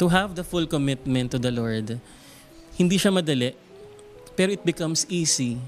[0.00, 2.00] to have the full commitment to the Lord,
[2.80, 3.52] hindi siya madali,
[4.32, 5.60] pero it becomes easy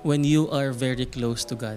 [0.00, 1.76] when you are very close to God.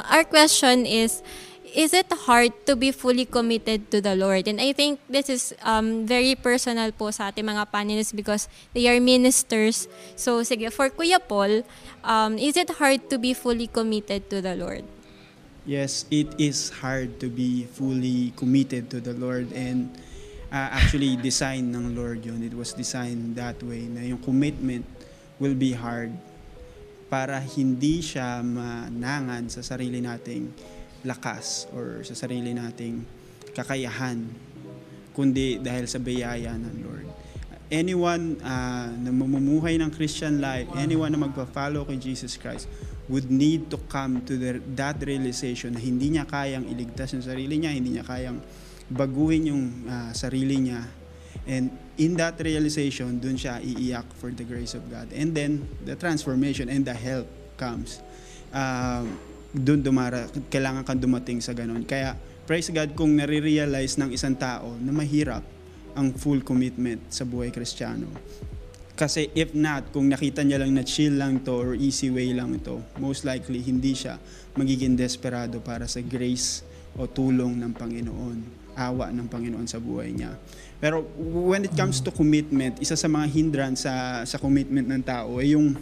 [0.00, 1.20] Our question is,
[1.76, 4.48] is it hard to be fully committed to the Lord?
[4.48, 8.88] And I think this is um, very personal po sa ating mga panelists because they
[8.88, 9.92] are ministers.
[10.16, 11.68] So sige, for Kuya Paul,
[12.02, 14.88] um, is it hard to be fully committed to the Lord?
[15.70, 19.86] Yes, it is hard to be fully committed to the Lord and
[20.50, 22.42] uh, actually design ng Lord yun.
[22.42, 24.82] It was designed that way na yung commitment
[25.38, 26.10] will be hard
[27.06, 30.50] para hindi siya manangan sa sarili nating
[31.06, 33.06] lakas or sa sarili nating
[33.54, 34.26] kakayahan
[35.14, 37.06] kundi dahil sa biyaya ng Lord.
[37.70, 42.66] Anyone uh, na mamumuhay ng Christian life, anyone na magpa-follow kay Jesus Christ
[43.10, 47.58] would need to come to the, that realization na hindi niya kayang iligtas yung sarili
[47.58, 48.38] niya, hindi niya kayang
[48.86, 50.86] baguhin yung uh, sarili niya.
[51.50, 55.10] And in that realization, dun siya iiyak for the grace of God.
[55.10, 57.26] And then, the transformation and the help
[57.58, 57.98] comes.
[58.54, 59.02] Uh,
[59.50, 61.82] dun dumara, kailangan kang dumating sa ganun.
[61.82, 62.14] Kaya,
[62.46, 65.42] praise God kung nare-realize ng isang tao na mahirap
[65.98, 68.06] ang full commitment sa buhay kristyano.
[69.00, 72.52] Kasi if not, kung nakita niya lang na chill lang to or easy way lang
[72.52, 74.20] ito, most likely hindi siya
[74.52, 76.60] magiging desperado para sa grace
[77.00, 78.38] o tulong ng Panginoon,
[78.76, 80.36] awa ng Panginoon sa buhay niya.
[80.76, 85.40] Pero when it comes to commitment, isa sa mga hindrance sa, sa commitment ng tao
[85.40, 85.72] ay yung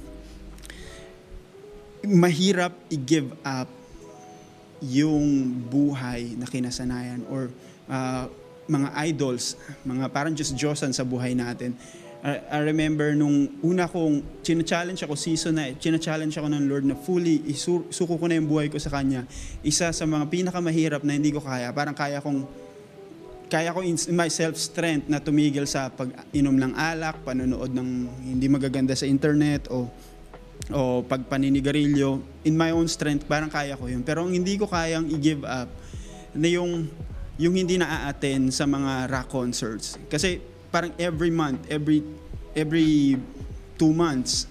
[2.07, 3.67] mahirap i-give up
[4.79, 7.51] yung buhay na kinasanayan or
[7.91, 8.31] uh,
[8.71, 11.75] mga idols, mga parang just Diyosan sa buhay natin.
[12.19, 17.47] I, remember nung una kong china-challenge ako season na china-challenge ako ng Lord na fully
[17.47, 19.23] isuko ko na yung buhay ko sa Kanya.
[19.63, 21.71] Isa sa mga pinakamahirap na hindi ko kaya.
[21.71, 22.43] Parang kaya kong
[23.49, 27.89] kaya ko in my self-strength na tumigil sa pag-inom ng alak, panonood ng
[28.35, 29.89] hindi magaganda sa internet o
[30.69, 34.05] o pagpaninigarilyo, in my own strength, parang kaya ko yun.
[34.05, 35.71] Pero ang hindi ko kayang i-give up
[36.37, 36.91] na yung,
[37.41, 39.97] yung hindi na-attend sa mga rock concerts.
[40.13, 42.05] Kasi parang every month, every,
[42.57, 43.17] every
[43.77, 44.47] two months,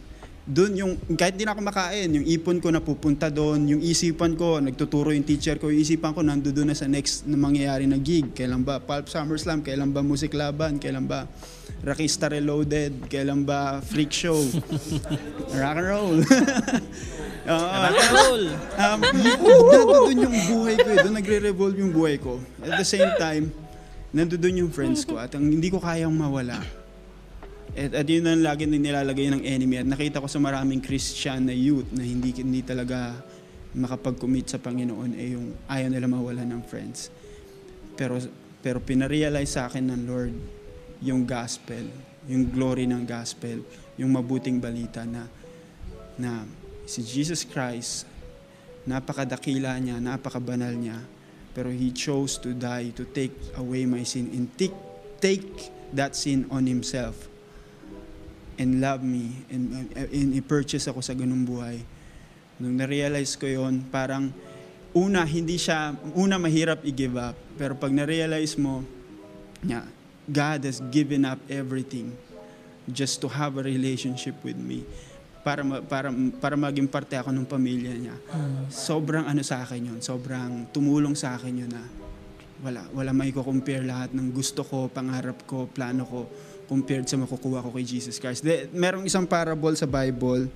[0.48, 4.64] doon yung, kahit di na ako makain, yung ipon ko napupunta doon, yung isipan ko,
[4.64, 8.00] nagtuturo yung teacher ko, yung isipan ko nando doon na sa next na mangyayari na
[8.00, 8.32] gig.
[8.32, 9.60] Kailan ba Pulp Summer Slam?
[9.60, 10.80] Kailan ba Music Laban?
[10.80, 11.28] Kailan ba
[11.84, 13.12] Rockista Reloaded?
[13.12, 14.40] Kailan ba Freak Show?
[15.60, 16.16] Rock and roll.
[17.52, 18.44] uh, Rock and roll.
[18.80, 20.98] um, nandoon yung buhay ko eh.
[21.04, 22.40] Doon nagre-revolve yung buhay ko.
[22.64, 23.52] At the same time,
[24.16, 26.64] nandoon yung friends ko at ang hindi ko kayang mawala
[27.78, 29.78] at, at yun ang lagi na nilalagay ng enemy.
[29.78, 33.14] At nakita ko sa maraming Christian na youth na hindi, hindi talaga
[33.78, 37.14] makapag-commit sa Panginoon eh yung ayaw nila mawala ng friends.
[37.94, 38.18] Pero,
[38.66, 40.36] pero pinarealize sa akin ng Lord
[41.06, 41.86] yung gospel,
[42.26, 43.62] yung glory ng gospel,
[44.02, 45.30] yung mabuting balita na,
[46.18, 46.50] na
[46.90, 48.10] si Jesus Christ,
[48.90, 50.98] napakadakila niya, napakabanal niya,
[51.58, 54.78] pero He chose to die to take away my sin and take,
[55.18, 57.26] take that sin on Himself
[58.62, 61.82] and love me and, and i-purchase ako sa ganung buhay.
[62.62, 64.30] Nung na-realize ko yon parang
[64.94, 67.34] una, hindi siya, una mahirap i-give up.
[67.58, 68.86] Pero pag na-realize mo,
[69.66, 69.90] yeah,
[70.30, 72.14] God has given up everything
[72.86, 74.86] just to have a relationship with me
[75.48, 76.12] para para
[76.44, 78.16] para maging parte ako ng pamilya niya.
[78.68, 81.88] Sobrang ano sa akin 'yon, sobrang tumulong sa akin 'yon na
[82.60, 86.28] wala wala may compare lahat ng gusto ko, pangarap ko, plano ko
[86.68, 88.44] compared sa makukuha ko kay Jesus Christ.
[88.44, 90.52] De, merong isang parable sa Bible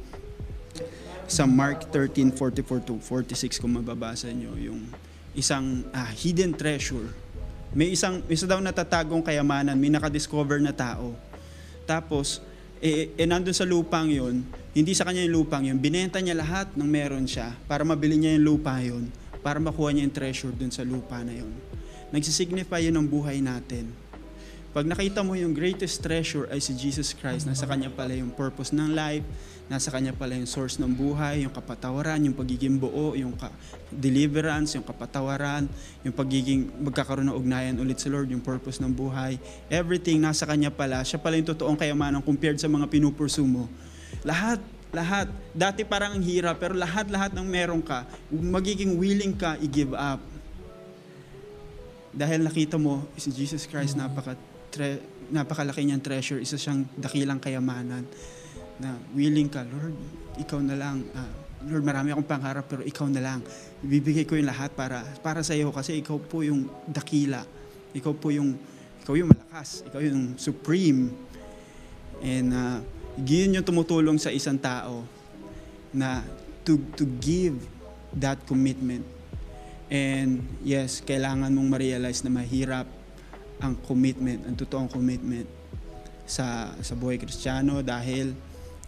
[1.24, 4.84] sa Mark 13:44 to 46 kung mababasa nyo yung
[5.32, 7.08] isang ah, hidden treasure.
[7.72, 11.16] May isang isa daw natatagong kayamanan, may nakadiscover na tao.
[11.88, 12.44] Tapos
[12.84, 16.74] eh, eh nandun sa lupang yon, hindi sa kanya yung lupang yon, binenta niya lahat
[16.80, 19.12] ng meron siya para mabili niya yung lupa yon,
[19.44, 21.52] para makuha niya yung treasure dun sa lupa na yon.
[22.12, 23.88] Nagsisignify yun ng buhay natin
[24.72, 28.72] pag nakita mo yung greatest treasure ay si Jesus Christ, nasa Kanya pala yung purpose
[28.72, 29.28] ng life,
[29.68, 33.52] nasa Kanya pala yung source ng buhay, yung kapatawaran, yung pagiging buo, yung ka-
[33.92, 35.68] deliverance, yung kapatawaran,
[36.08, 39.36] yung pagiging magkakaroon ng ugnayan ulit sa Lord, yung purpose ng buhay.
[39.68, 41.04] Everything nasa Kanya pala.
[41.04, 43.68] Siya pala yung totoong kayamanan compared sa mga pinupursu mo.
[44.24, 44.62] Lahat
[44.92, 45.32] lahat.
[45.56, 50.20] Dati parang ang hirap, pero lahat-lahat ng meron ka, magiging willing ka i-give up.
[52.12, 54.36] Dahil nakita mo, si Jesus Christ napaka
[54.68, 55.00] tre-
[55.32, 58.04] napakalaki niyang treasure, isa siyang dakilang kayamanan
[58.84, 59.96] na willing ka, Lord,
[60.36, 61.32] ikaw na lang, uh,
[61.72, 63.40] Lord, marami akong pangarap pero ikaw na lang.
[63.80, 67.46] Ibibigay ko yung lahat para para sa iyo kasi ikaw po yung dakila.
[67.96, 68.58] Ikaw po yung
[69.06, 71.14] ikaw yung malakas, ikaw yung supreme.
[72.26, 72.82] And uh,
[73.20, 75.04] yun yung tumutulong sa isang tao
[75.92, 76.24] na
[76.64, 77.58] to to give
[78.16, 79.04] that commitment.
[79.92, 82.88] And yes, kailangan mong ma-realize na mahirap
[83.60, 85.46] ang commitment, ang totoong commitment
[86.24, 88.32] sa sa buhay kristyano dahil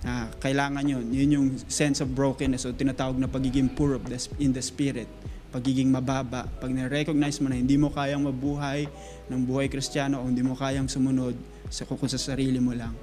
[0.08, 1.06] ah, kailangan yun.
[1.12, 5.12] Yun yung sense of brokenness o tinatawag na pagiging poor of the, in the spirit.
[5.52, 6.50] Pagiging mababa.
[6.58, 8.88] Pag na-recognize mo na hindi mo kayang mabuhay
[9.30, 11.36] ng buhay kristyano o hindi mo kayang sumunod
[11.70, 12.96] sa kung sa sarili mo lang.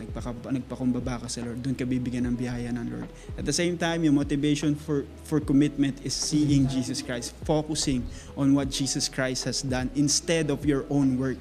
[0.00, 1.60] Nagpaka, nagpakumbaba ka sa Lord.
[1.60, 3.08] Doon ka bibigyan ng biyaya ng Lord.
[3.36, 7.36] At the same time, yung motivation for, for commitment is seeing Jesus Christ.
[7.44, 8.04] Focusing
[8.36, 11.36] on what Jesus Christ has done instead of your own work.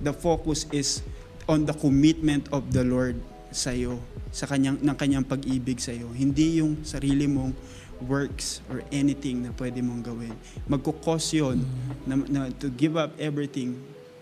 [0.00, 1.04] The focus is
[1.48, 3.16] on the commitment of the Lord
[3.48, 3.96] sa iyo,
[4.28, 6.12] sa kanyang ng kanyang pag-ibig sa iyo.
[6.12, 7.56] Hindi yung sarili mong
[8.04, 10.34] works or anything na pwede mong gawin.
[10.68, 11.64] Magkukos yun
[12.06, 13.74] na, na to give up everything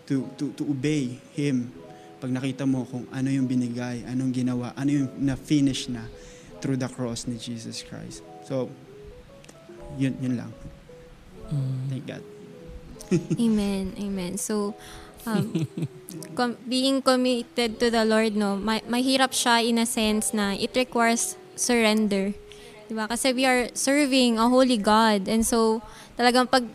[0.06, 1.68] to to to obey him
[2.16, 6.08] pag nakita mo kung ano yung binigay, anong ginawa, ano yung na-finish na
[6.64, 8.24] through the cross ni Jesus Christ.
[8.48, 8.72] So,
[10.00, 10.50] yun, yun lang.
[11.92, 12.24] Thank God.
[13.38, 13.94] Amen.
[14.00, 14.34] Amen.
[14.40, 14.74] So,
[15.28, 15.68] um,
[16.34, 20.74] com- being committed to the Lord, no, ma- mahirap siya in a sense na it
[20.74, 22.34] requires surrender.
[22.86, 23.06] Diba?
[23.10, 25.28] Kasi we are serving a holy God.
[25.28, 25.82] And so,
[26.18, 26.66] talagang pag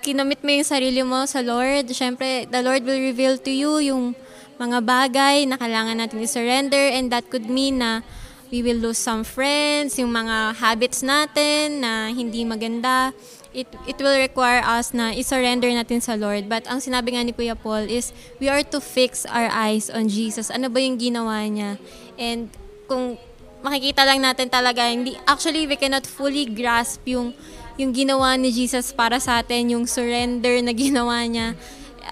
[0.00, 4.16] kinomit mo yung sarili mo sa Lord, syempre, the Lord will reveal to you yung
[4.60, 8.04] mga bagay na kailangan natin i-surrender and that could mean na
[8.52, 13.16] we will lose some friends, yung mga habits natin na hindi maganda.
[13.50, 16.46] It, it will require us na i-surrender natin sa Lord.
[16.46, 20.06] But ang sinabi nga ni Kuya Paul is, we are to fix our eyes on
[20.06, 20.52] Jesus.
[20.52, 21.80] Ano ba yung ginawa niya?
[22.18, 22.50] And
[22.86, 23.18] kung
[23.64, 27.34] makikita lang natin talaga, hindi, actually, we cannot fully grasp yung,
[27.74, 31.54] yung ginawa ni Jesus para sa atin, yung surrender na ginawa niya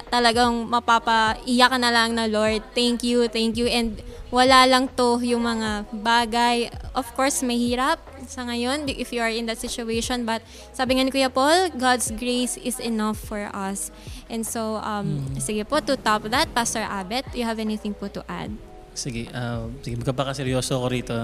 [0.09, 3.69] talagang mapapaiyak ka na lang na Lord, thank you, thank you.
[3.69, 6.69] And wala lang to yung mga bagay.
[6.93, 10.29] Of course, mahirap sa ngayon if you are in that situation.
[10.29, 10.45] But
[10.77, 13.89] sabi nga ni Kuya Paul, God's grace is enough for us.
[14.29, 18.21] And so, um, sige po, to top that, Pastor Abet, you have anything po to
[18.29, 18.53] add?
[18.93, 21.17] Sige, uh, sige magkapakaseryoso ko rito.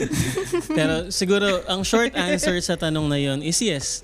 [0.78, 4.02] Pero siguro, ang short answer sa tanong na yon is yes.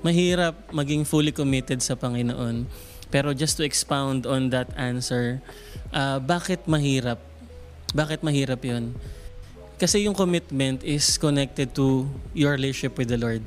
[0.00, 2.64] Mahirap maging fully committed sa Panginoon.
[3.10, 5.42] Pero just to expound on that answer,
[5.90, 7.18] uh, bakit mahirap?
[7.90, 8.94] Bakit mahirap yon?
[9.76, 13.42] Kasi yung commitment is connected to your relationship with the Lord.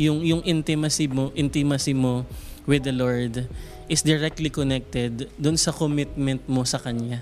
[0.00, 2.24] Yung yung intimacy mo, intimacy mo
[2.64, 3.44] with the Lord
[3.90, 7.20] is directly connected dun sa commitment mo sa kanya.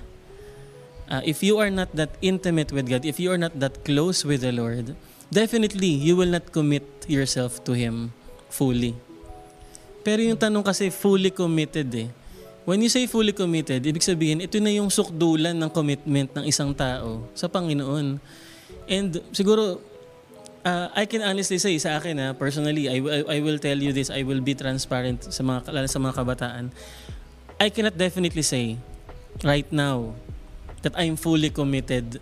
[1.11, 4.23] Uh, if you are not that intimate with God, if you are not that close
[4.23, 4.95] with the Lord,
[5.35, 8.15] definitely you will not commit yourself to Him
[8.47, 8.95] fully.
[10.01, 12.09] Pero yung tanong kasi fully committed eh.
[12.65, 16.77] When you say fully committed, ibig sabihin, ito na yung sukdulan ng commitment ng isang
[16.77, 18.21] tao sa Panginoon.
[18.87, 19.81] And siguro,
[20.65, 23.93] uh, I can honestly say sa akin, ha, personally, I, I, I will tell you
[23.93, 26.65] this, I will be transparent sa mga, lalo sa mga kabataan.
[27.61, 28.81] I cannot definitely say
[29.45, 30.17] right now
[30.81, 32.21] that I'm fully committed.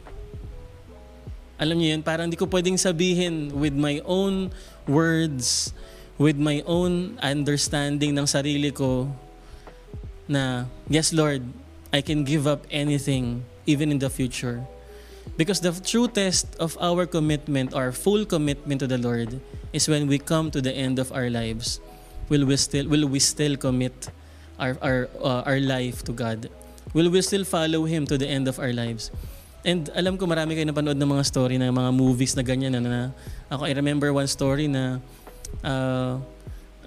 [1.58, 4.54] Alam niyo yun, parang hindi ko pwedeng sabihin with my own
[4.86, 5.74] words,
[6.18, 9.06] with my own understanding ng sarili ko
[10.26, 11.46] na, yes Lord,
[11.94, 14.66] I can give up anything even in the future.
[15.38, 19.40] Because the true test of our commitment, our full commitment to the Lord,
[19.72, 21.80] is when we come to the end of our lives.
[22.28, 24.10] Will we still will we still commit
[24.58, 26.50] our our uh, our life to God?
[26.92, 29.12] Will we still follow Him to the end of our lives?
[29.64, 32.80] And alam ko marami kayo napanood ng mga story ng mga movies na ganyan na,
[32.80, 33.02] na
[33.52, 35.02] ako I remember one story na
[35.64, 36.18] uh,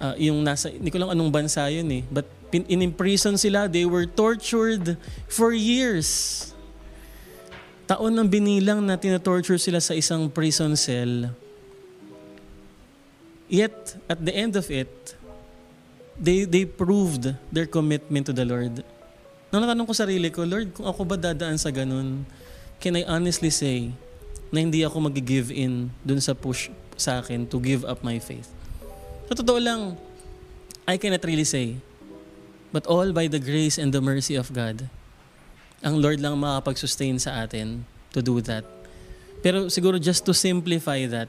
[0.02, 2.02] uh, yung nasa, hindi ko lang anong bansa yun eh.
[2.10, 4.98] But pin, in-imprison sila, they were tortured
[5.30, 6.50] for years.
[7.86, 11.30] Taon ang binilang na tinatorture sila sa isang prison cell.
[13.52, 15.14] Yet, at the end of it,
[16.16, 18.80] they, they proved their commitment to the Lord.
[19.52, 22.24] Nung natanong ko sarili ko, Lord, kung ako ba dadaan sa ganun,
[22.80, 23.92] can I honestly say
[24.52, 28.52] na hindi ako mag-give in dun sa push sa akin to give up my faith?
[29.26, 29.96] Sa totoo lang,
[30.84, 31.80] I cannot really say.
[32.68, 34.92] But all by the grace and the mercy of God.
[35.80, 38.62] Ang Lord lang makapag-sustain sa atin to do that.
[39.42, 41.26] Pero siguro just to simplify that,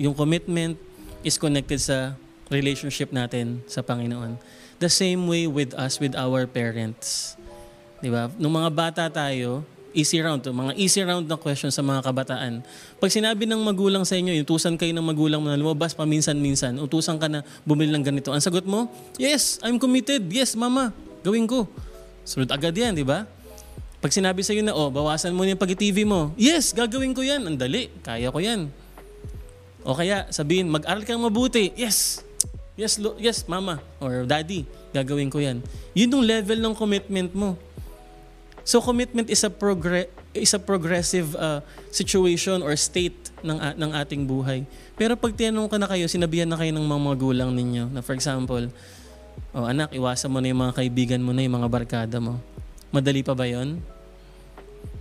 [0.00, 0.80] yung commitment
[1.26, 2.16] is connected sa
[2.48, 4.40] relationship natin sa Panginoon.
[4.80, 7.36] The same way with us, with our parents.
[8.02, 8.32] Di ba?
[8.34, 9.62] Nung mga bata tayo,
[9.92, 12.64] easy round to, mga easy round na questions sa mga kabataan.
[12.98, 17.16] Pag sinabi ng magulang sa inyo, utusan kayo ng magulang mo na lumabas paminsan-minsan, utusan
[17.16, 18.32] ka na bumili ng ganito.
[18.32, 20.24] Ang sagot mo, yes, I'm committed.
[20.32, 21.68] Yes, mama, gawin ko.
[22.24, 23.24] Sunod agad yan, di ba?
[24.02, 26.34] Pag sinabi sa iyo na, oh, bawasan mo na yung pag-TV mo.
[26.34, 27.46] Yes, gagawin ko yan.
[27.46, 28.66] Ang dali, kaya ko yan.
[29.86, 31.70] O kaya sabihin, mag-aral kang mabuti.
[31.78, 32.22] Yes,
[32.74, 35.62] yes, lo- yes, mama or daddy, gagawin ko yan.
[35.94, 37.54] Yun yung level ng commitment mo.
[38.62, 43.90] So commitment is a progre- is a progressive uh, situation or state ng a- ng
[43.90, 44.62] ating buhay.
[44.94, 48.14] Pero pag tinanong ka na kayo, sinabihan na kayo ng mga magulang ninyo na for
[48.14, 48.70] example,
[49.50, 52.38] oh anak, iwasan mo na yung mga kaibigan mo na yung mga barkada mo.
[52.94, 53.82] Madali pa ba 'yon?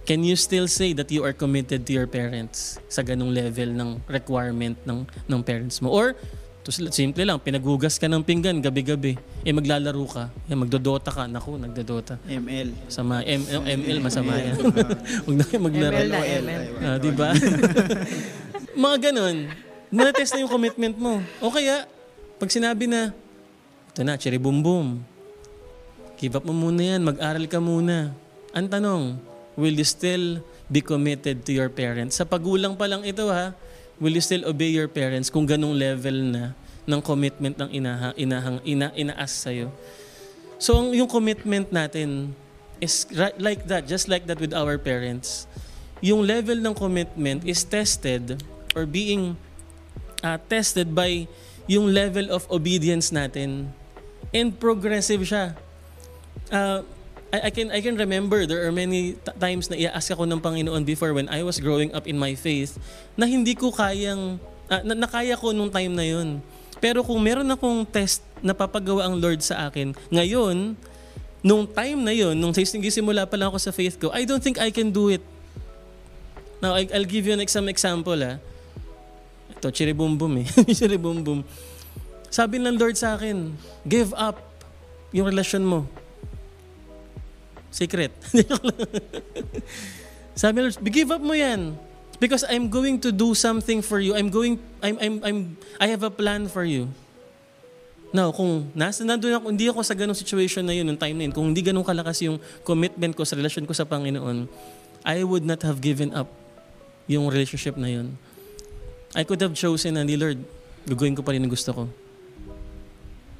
[0.02, 4.02] Can you still say that you are committed to your parents sa ganung level ng
[4.10, 5.94] requirement ng ng parents mo?
[5.94, 6.18] Or
[6.62, 11.58] to simple lang, pinaghugas ka ng pinggan gabi-gabi, eh maglalaro ka, eh magdodota ka, naku,
[11.58, 12.22] nagdodota.
[12.30, 12.70] ML.
[12.86, 14.56] Sama M- ML masama yan.
[15.26, 15.96] Huwag na kayo maglaro.
[15.98, 16.64] ML na ML.
[16.86, 17.34] Ah, di ba?
[18.86, 19.50] Mga ganun.
[19.90, 21.20] Na-test na yung commitment mo.
[21.42, 21.90] O kaya,
[22.38, 23.10] pag sinabi na,
[23.92, 25.02] ito na, cherry boom boom.
[26.22, 28.14] Give up mo muna yan, mag-aral ka muna.
[28.54, 29.18] Ang tanong,
[29.58, 32.22] will you still be committed to your parents?
[32.22, 33.58] Sa pagulang pa lang ito ha,
[34.02, 36.58] will you still obey your parents kung ganong level na
[36.90, 39.70] ng commitment ng inaha, inahang, ina, inaas sa'yo?
[40.58, 42.34] So, yung commitment natin
[42.82, 45.46] is ri- like that, just like that with our parents.
[46.02, 48.42] Yung level ng commitment is tested
[48.74, 49.38] or being
[50.26, 51.30] uh, tested by
[51.70, 53.70] yung level of obedience natin.
[54.34, 55.54] And progressive siya.
[56.50, 56.82] Uh,
[57.32, 60.44] I, I can I can remember there are many t- times na i-ask ako ng
[60.44, 62.76] Panginoon before when I was growing up in my faith
[63.16, 66.44] na hindi ko kayang ah, na, nakaya ko nung time na yun.
[66.84, 70.74] Pero kung meron akong test na papagawa ang Lord sa akin, ngayon,
[71.46, 74.58] nung time na yun, nung simula pa lang ako sa faith ko, I don't think
[74.58, 75.22] I can do it.
[76.58, 78.42] Now, I, I'll give you an some example ah.
[79.54, 80.48] Ito, chiribumbum eh.
[80.78, 81.46] chiribumbum.
[82.34, 83.54] Sabi ng Lord sa akin,
[83.86, 84.42] give up
[85.14, 85.86] yung relasyon mo.
[87.72, 88.12] Secret.
[90.42, 91.80] Sabi Lord, give up mo yan.
[92.22, 94.14] Because I'm going to do something for you.
[94.14, 95.38] I'm going, I'm, I'm, I'm,
[95.82, 96.86] I have a plan for you.
[98.14, 101.26] Now, kung nasa nandun ako, hindi ako sa ganong situation na yun, nung time na
[101.26, 104.46] yun, kung hindi ganun kalakas yung commitment ko sa relasyon ko sa Panginoon,
[105.02, 106.30] I would not have given up
[107.10, 108.20] yung relationship na yun.
[109.16, 110.44] I could have chosen na ni Lord,
[110.86, 111.84] gagawin ko pa rin ang gusto ko.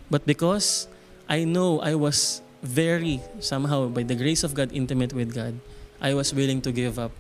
[0.10, 0.88] But because
[1.28, 5.58] I know I was very, somehow, by the grace of God, intimate with God,
[6.02, 7.14] I was willing to give up.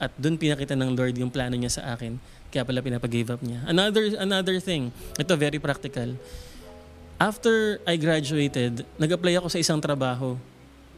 [0.00, 2.16] At doon pinakita ng Lord yung plano niya sa akin.
[2.52, 3.64] Kaya pala pinapag-give up niya.
[3.64, 6.16] Another, another thing, ito very practical.
[7.16, 10.36] After I graduated, nag-apply ako sa isang trabaho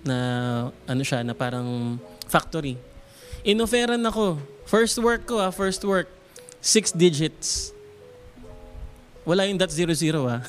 [0.04, 0.18] na
[0.88, 2.80] ano siya, na parang factory.
[3.44, 4.40] Inoferan ako.
[4.64, 6.08] First work ko ah, first work.
[6.64, 7.73] Six digits.
[9.24, 10.44] Wala yung dot zero zero ah.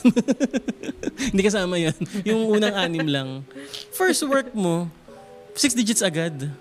[1.31, 1.95] Hindi kasama yun.
[2.27, 3.29] Yung unang anim lang.
[3.95, 4.91] First work mo,
[5.55, 6.51] six digits agad.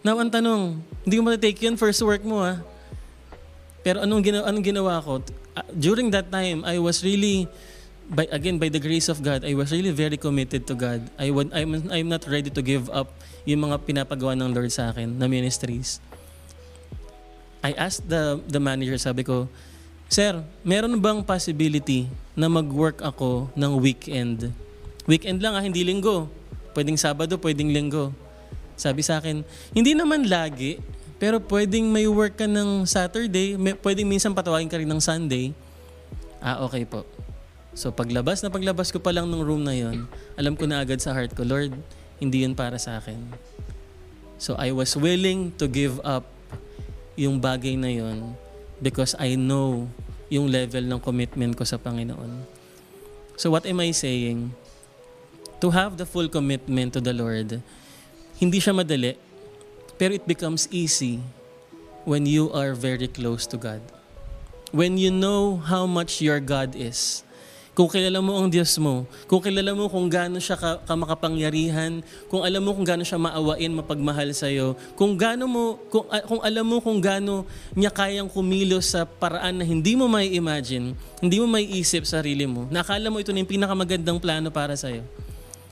[0.00, 2.60] Now, ang tanong, hindi ko matitake yun, first work mo ah.
[3.80, 5.24] Pero anong ginawa, anong ginawa ko?
[5.56, 7.48] Uh, during that time, I was really,
[8.08, 11.04] by, again, by the grace of God, I was really very committed to God.
[11.16, 13.12] I would, I'm, I'm not ready to give up
[13.48, 16.00] yung mga pinapagawa ng Lord sa akin na ministries.
[17.64, 19.48] I asked the, the manager, sabi ko,
[20.10, 24.50] Sir, meron bang possibility na mag-work ako ng weekend?
[25.06, 26.26] Weekend lang ah, hindi linggo.
[26.74, 28.10] Pwedeng Sabado, pwedeng linggo.
[28.74, 30.82] Sabi sa akin, hindi naman lagi,
[31.22, 35.54] pero pwedeng may work ka ng Saturday, may, pwedeng minsan patawagin ka rin ng Sunday.
[36.42, 37.06] Ah, okay po.
[37.70, 40.98] So paglabas na paglabas ko pa lang ng room na yon, alam ko na agad
[40.98, 41.70] sa heart ko, Lord,
[42.18, 43.30] hindi yun para sa akin.
[44.42, 46.26] So I was willing to give up
[47.14, 48.34] yung bagay na yon
[48.82, 49.88] because I know
[50.32, 52.44] yung level ng commitment ko sa Panginoon.
[53.36, 54.52] So what am I saying?
[55.60, 57.60] To have the full commitment to the Lord,
[58.40, 59.16] hindi siya madali,
[60.00, 61.20] pero it becomes easy
[62.08, 63.84] when you are very close to God.
[64.72, 67.26] When you know how much your God is.
[67.70, 72.02] Kung kilala mo ang Diyos mo, kung kilala mo kung gaano siya ka, ka makapangyarihan,
[72.26, 76.18] kung alam mo kung gaano siya maawain, mapagmahal sa iyo, kung gaano mo kung, ah,
[76.26, 77.46] kung alam mo kung gaano
[77.78, 82.20] niya kayang kumilos sa paraan na hindi mo may imagine, hindi mo may isip sa
[82.20, 82.66] sarili mo.
[82.74, 85.06] Nakala mo ito na yung pinakamagandang plano para sa iyo.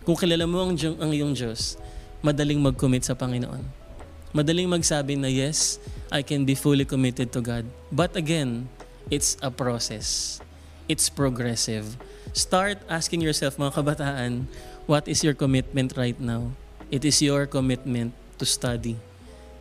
[0.06, 1.76] Kung kilala mo ang, ang iyong Diyos,
[2.22, 3.60] madaling mag-commit sa Panginoon.
[4.32, 5.82] Madaling magsabi na yes,
[6.14, 7.66] I can be fully committed to God.
[7.90, 8.70] But again,
[9.10, 10.38] it's a process.
[10.88, 12.00] It's progressive.
[12.32, 14.48] Start asking yourself, mga kabataan,
[14.88, 16.56] what is your commitment right now?
[16.88, 18.96] It is your commitment to study.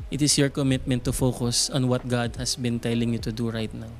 [0.07, 3.51] It is your commitment to focus on what God has been telling you to do
[3.51, 3.91] right now.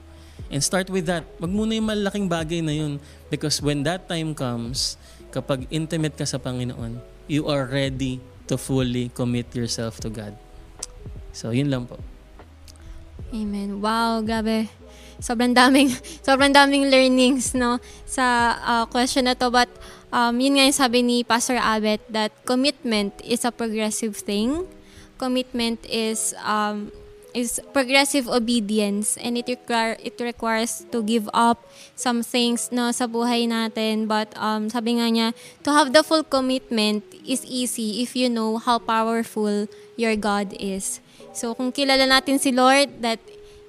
[0.48, 1.28] And start with that.
[1.44, 3.04] Wag muna yung malaking bagay na yun.
[3.28, 4.96] Because when that time comes,
[5.36, 10.32] kapag intimate ka sa Panginoon, you are ready to fully commit yourself to God.
[11.36, 12.00] So, yun lang po.
[13.36, 13.84] Amen.
[13.84, 14.72] Wow, grabe.
[15.18, 15.90] Sobrang daming
[16.26, 19.70] sobrang daming learnings no sa uh, question na to but
[20.14, 24.66] um, yun nga yung sabi ni Pastor Abet that commitment is a progressive thing.
[25.18, 26.94] Commitment is um,
[27.38, 33.06] is progressive obedience and it require it requires to give up some things no sa
[33.06, 35.28] buhay natin but um sabi nga niya
[35.62, 40.98] to have the full commitment is easy if you know how powerful your God is.
[41.38, 43.22] So kung kilala natin si Lord that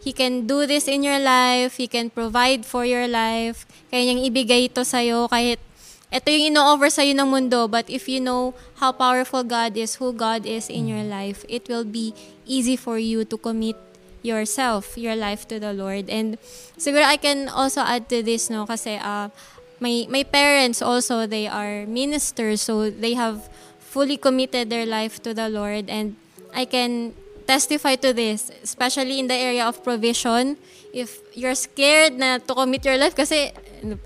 [0.08, 4.24] He can do this in your life, He can provide for your life, kaya niyang
[4.24, 5.60] ibigay ito sa'yo kahit
[6.08, 10.16] ito yung ino-offer sa'yo ng mundo, but if you know how powerful God is, who
[10.16, 12.16] God is in your life, it will be
[12.48, 13.76] easy for you to commit
[14.24, 16.08] yourself, your life to the Lord.
[16.08, 16.40] And
[16.80, 19.28] siguro I can also add to this, no, kasi uh,
[19.76, 25.36] my, my parents also, they are ministers, so they have fully committed their life to
[25.36, 25.92] the Lord.
[25.92, 26.16] And
[26.56, 27.12] I can
[27.48, 30.60] testify to this, especially in the area of provision.
[30.92, 33.56] If you're scared na to commit your life, kasi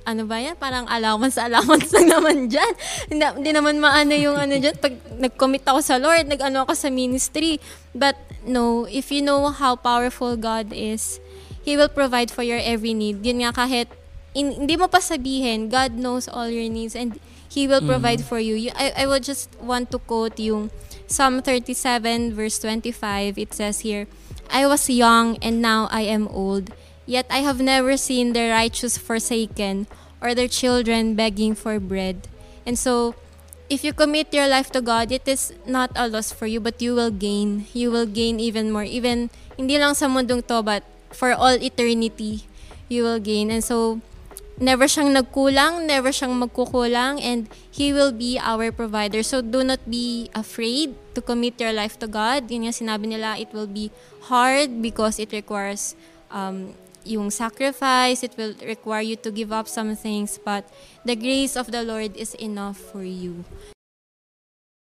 [0.06, 0.54] ano- ba yan?
[0.54, 2.72] Parang allowance allowance lang naman dyan.
[3.10, 4.78] Hindi, hindi naman maano yung ano dyan.
[4.78, 7.58] Pag nag-commit ako sa Lord, nag-ano ako sa ministry.
[7.90, 8.14] But
[8.46, 11.18] no, if you know how powerful God is,
[11.66, 13.26] He will provide for your every need.
[13.26, 13.90] Yun nga kahit
[14.34, 17.18] in, hindi mo pa sabihin, God knows all your needs and
[17.50, 18.54] He will provide for you.
[18.54, 20.70] You- I, I would just want to quote yung
[21.12, 23.36] Psalm 37 verse 25.
[23.36, 24.08] It says here,
[24.48, 26.72] I was young and now I am old,
[27.04, 29.92] yet I have never seen the righteous forsaken
[30.24, 32.28] or their children begging for bread.
[32.64, 33.14] And so,
[33.68, 36.80] if you commit your life to God, it is not a loss for you, but
[36.80, 37.68] you will gain.
[37.76, 38.88] You will gain even more.
[38.88, 39.28] Even,
[39.60, 40.80] hindi lang sa mundong to, but
[41.12, 42.48] for all eternity,
[42.88, 43.50] you will gain.
[43.50, 44.00] And so,
[44.58, 49.22] never siyang nagkulang, never siyang magkukulang, and He will be our provider.
[49.22, 52.50] So, do not be afraid to commit your life to God.
[52.50, 53.90] Yun nga sinabi nila, it will be
[54.28, 55.96] hard because it requires
[56.30, 60.64] um, yung sacrifice, it will require you to give up some things, but
[61.04, 63.44] the grace of the Lord is enough for you.